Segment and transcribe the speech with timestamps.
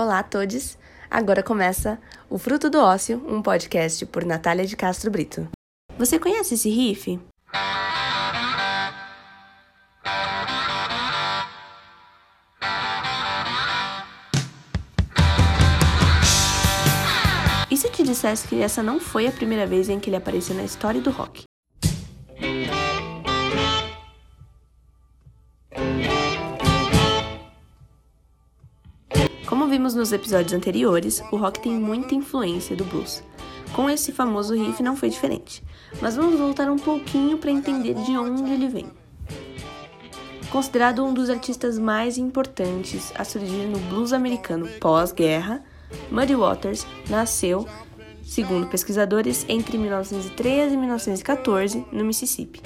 [0.00, 0.78] Olá a todos!
[1.10, 1.98] Agora começa
[2.30, 5.48] o Fruto do Ócio, um podcast por Natália de Castro Brito.
[5.98, 7.18] Você conhece esse riff?
[17.68, 20.16] E se eu te dissesse que essa não foi a primeira vez em que ele
[20.16, 21.47] apareceu na história do rock?
[29.78, 33.22] Vimos nos episódios anteriores, o rock tem muita influência do blues.
[33.72, 35.62] Com esse famoso riff não foi diferente,
[36.02, 38.90] mas vamos voltar um pouquinho para entender de onde ele vem.
[40.50, 45.62] Considerado um dos artistas mais importantes a surgir no blues americano pós-guerra,
[46.10, 47.64] Muddy Waters nasceu,
[48.24, 52.60] segundo pesquisadores, entre 1913 e 1914 no Mississippi.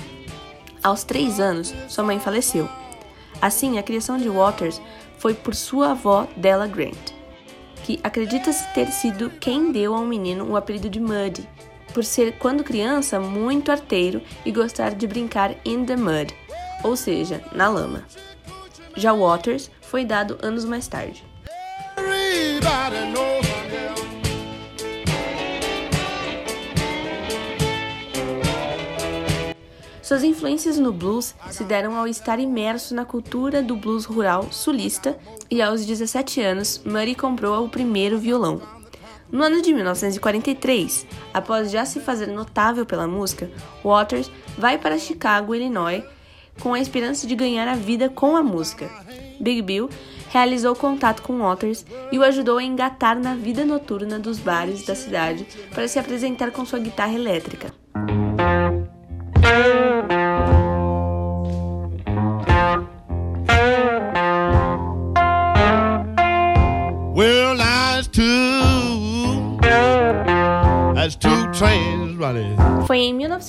[0.82, 2.66] Aos três anos, sua mãe faleceu.
[3.38, 4.80] Assim, a criação de Waters
[5.22, 7.12] foi por sua avó Della Grant,
[7.84, 11.48] que acredita-se ter sido quem deu ao menino o apelido de Muddy,
[11.94, 16.34] por ser, quando criança, muito arteiro e gostar de brincar in the mud,
[16.82, 18.04] ou seja, na lama.
[18.96, 21.24] Já Waters foi dado anos mais tarde.
[30.12, 35.16] Suas influências no blues se deram ao estar imerso na cultura do blues rural sulista
[35.50, 38.60] e aos 17 anos, Murray comprou o primeiro violão.
[39.30, 43.50] No ano de 1943, após já se fazer notável pela música,
[43.82, 46.04] Waters vai para Chicago, Illinois,
[46.60, 48.90] com a esperança de ganhar a vida com a música.
[49.40, 49.88] Big Bill
[50.28, 54.94] realizou contato com Waters e o ajudou a engatar na vida noturna dos bares da
[54.94, 57.81] cidade para se apresentar com sua guitarra elétrica.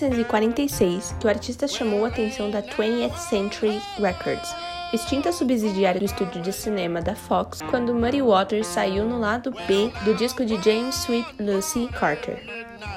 [0.09, 4.53] 1946 que o artista chamou a atenção da 20th Century Records,
[4.93, 9.91] extinta subsidiária do estúdio de cinema da Fox, quando Muddy Waters saiu no lado B
[10.03, 12.41] do disco de James Sweet Lucy Carter.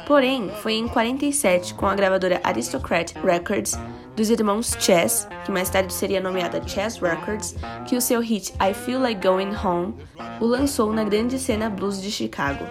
[0.07, 3.79] Porém, foi em 47, com a gravadora Aristocrat Records
[4.15, 7.55] dos irmãos Chess, que mais tarde seria nomeada Chess Records,
[7.87, 9.95] que o seu hit I Feel Like Going Home
[10.41, 12.65] o lançou na grande cena blues de Chicago.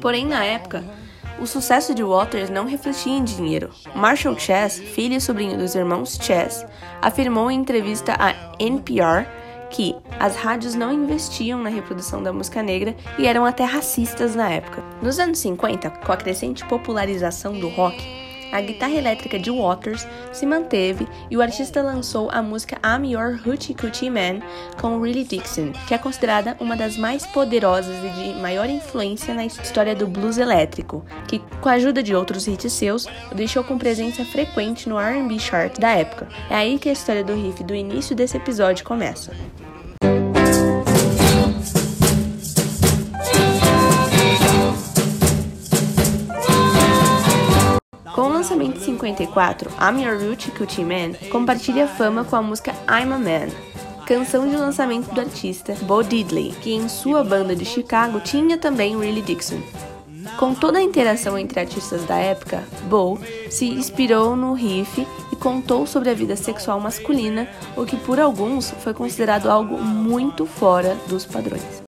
[0.00, 0.84] Porém, na época,
[1.38, 3.70] o sucesso de Waters não refletia em dinheiro.
[3.94, 6.64] Marshall Chess, filho e sobrinho dos irmãos Chess,
[7.02, 9.26] afirmou em entrevista à NPR
[9.70, 14.48] que as rádios não investiam na reprodução da música negra e eram até racistas na
[14.48, 14.82] época.
[15.02, 18.23] Nos anos 50, com a crescente popularização do rock,
[18.54, 23.40] a guitarra elétrica de Waters se manteve e o artista lançou a música I'm Your
[23.44, 24.40] Hoochie Coochie Man
[24.80, 29.44] com Willie Dixon, que é considerada uma das mais poderosas e de maior influência na
[29.44, 33.76] história do blues elétrico, que, com a ajuda de outros hits seus, o deixou com
[33.76, 36.28] presença frequente no R&B chart da época.
[36.48, 39.32] É aí que a história do riff do início desse episódio começa.
[48.44, 53.18] Lançamento de 54, I'm Your Rooty Coochie Man compartilha fama com a música I'm a
[53.18, 53.48] Man,
[54.06, 58.96] canção de lançamento do artista Bo Diddley, que em sua banda de Chicago tinha também
[58.96, 59.62] Willie Dixon.
[60.38, 63.18] Com toda a interação entre artistas da época, Bo
[63.48, 68.72] se inspirou no riff e contou sobre a vida sexual masculina, o que por alguns
[68.72, 71.82] foi considerado algo muito fora dos padrões.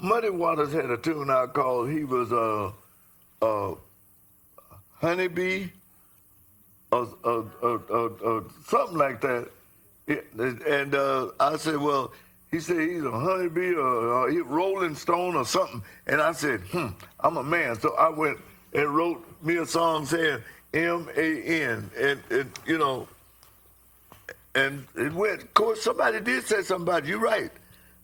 [0.00, 2.72] Muddy Waters had a tune out called He Was a
[3.42, 3.76] uh,
[5.00, 5.68] honeybee
[6.90, 9.48] or, or, or, or, something like that.
[10.08, 12.12] And uh, I said, well,
[12.50, 15.82] he said he's a honeybee or, a Rolling Stone or something.
[16.06, 16.88] And I said, hmm,
[17.20, 17.78] I'm a man.
[17.78, 18.38] So I went
[18.72, 20.42] and wrote me a song saying
[20.72, 21.90] M-A-N.
[21.98, 23.06] And, and, you know,
[24.54, 25.42] and it went.
[25.42, 27.08] Of course, somebody did say something about it.
[27.08, 27.50] You're right.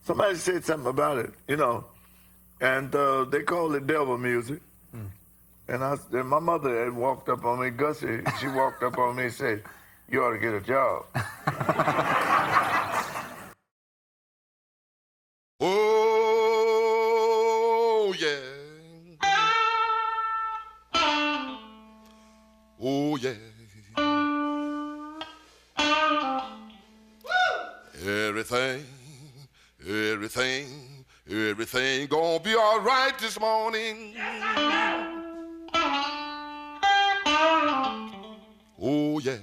[0.03, 1.85] Somebody said something about it, you know.
[2.61, 4.61] And uh, they call it devil music.
[5.69, 8.21] And I, and my mother had walked up on me, Gussie.
[8.41, 9.63] She walked up on me and said,
[10.11, 11.07] "You ought to get a job."
[15.61, 15.75] oh
[18.19, 18.37] yeah.
[22.81, 23.33] Oh yeah.
[28.07, 28.85] Everything,
[29.87, 34.13] everything, everything gonna be all right this morning.
[34.15, 35.14] Yes,
[38.87, 39.39] Oh yeah.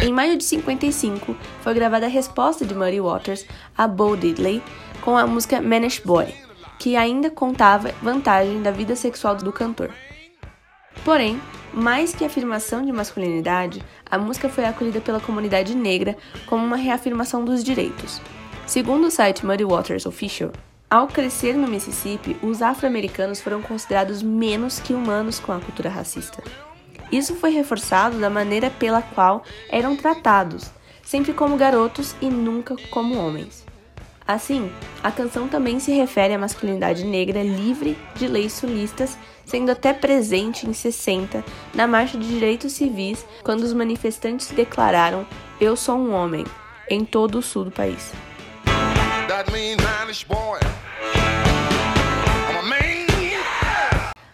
[0.00, 3.44] Em maio de 55, foi gravada a resposta de Murray Waters
[3.76, 4.62] a Bo Diddley
[5.00, 6.32] com a música Manish Boy,
[6.78, 9.90] que ainda contava vantagem da vida sexual do cantor.
[11.04, 11.40] Porém,
[11.72, 16.16] mais que afirmação de masculinidade, a música foi acolhida pela comunidade negra
[16.46, 18.20] como uma reafirmação dos direitos.
[18.66, 20.52] Segundo o site Muddy Waters Official,
[20.90, 26.42] ao crescer no Mississippi, os afro-americanos foram considerados menos que humanos com a cultura racista.
[27.10, 30.70] Isso foi reforçado da maneira pela qual eram tratados,
[31.02, 33.64] sempre como garotos e nunca como homens.
[34.26, 34.70] Assim,
[35.02, 40.68] a canção também se refere à masculinidade negra livre de leis sulistas, sendo até presente
[40.68, 45.26] em 60 na Marcha de Direitos Civis, quando os manifestantes declararam
[45.60, 46.44] Eu sou um homem
[46.88, 48.12] em todo o sul do país.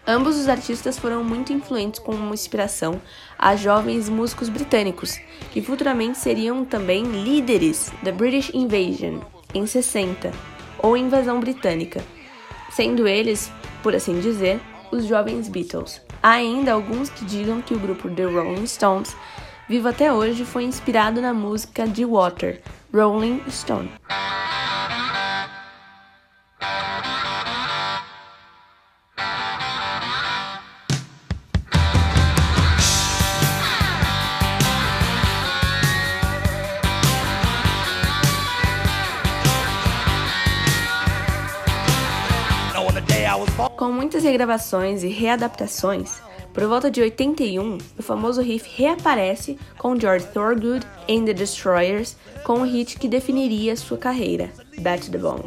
[0.05, 2.99] Ambos os artistas foram muito influentes como inspiração
[3.37, 5.19] a jovens músicos britânicos,
[5.51, 9.19] que futuramente seriam também líderes da British Invasion
[9.53, 10.31] em 60,
[10.79, 12.03] ou Invasão Britânica,
[12.71, 13.51] sendo eles,
[13.81, 14.59] por assim dizer,
[14.91, 16.01] os jovens Beatles.
[16.21, 19.15] Há ainda alguns que digam que o grupo The Rolling Stones,
[19.67, 22.61] vivo até hoje, foi inspirado na música de Water,
[22.93, 23.91] Rolling Stone.
[43.79, 46.21] Com muitas regravações e readaptações,
[46.53, 52.59] por volta de 81, o famoso riff reaparece com George Thorogood em The Destroyers com
[52.59, 55.43] o hit que definiria sua carreira, Bad to the Bone.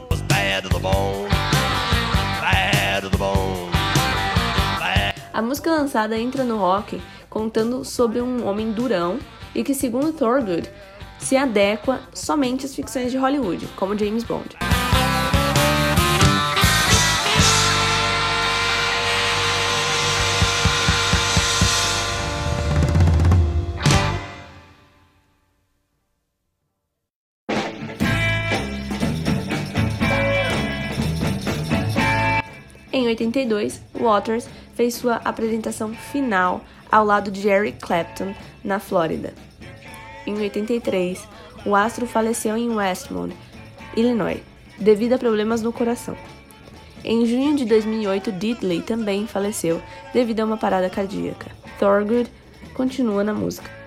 [5.35, 9.19] A música lançada entra no rock contando sobre um homem durão
[9.55, 10.71] e que, segundo Thorogood,
[11.19, 14.72] se adequa somente às ficções de Hollywood, como James Bond.
[32.93, 36.61] Em 82, Waters fez sua apresentação final
[36.91, 39.33] ao lado de Jerry Clapton na Flórida.
[40.27, 41.27] Em 83,
[41.65, 43.35] o astro faleceu em Westmont,
[43.97, 44.43] Illinois,
[44.79, 46.17] devido a problemas no coração.
[47.03, 51.51] Em junho de 2008, Diddley também faleceu devido a uma parada cardíaca.
[51.79, 52.31] Thorgood
[52.75, 53.82] continua na música.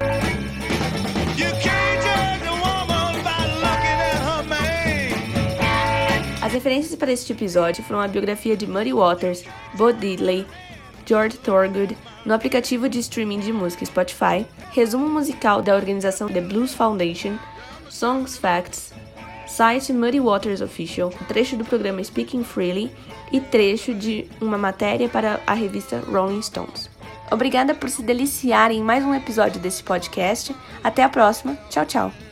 [6.56, 9.44] Referências para este episódio foram a biografia de Muddy Waters,
[9.74, 10.48] Bo Diddley,
[11.06, 16.74] George Thorogood, no aplicativo de streaming de música Spotify, resumo musical da organização The Blues
[16.74, 17.38] Foundation,
[17.90, 18.94] Songs Facts,
[19.46, 22.90] site Muddy Waters Official, trecho do programa Speaking Freely
[23.34, 26.90] e trecho de uma matéria para a revista Rolling Stones.
[27.30, 30.56] Obrigada por se deliciar em mais um episódio desse podcast.
[30.82, 31.58] Até a próxima.
[31.70, 32.25] Tchau, tchau.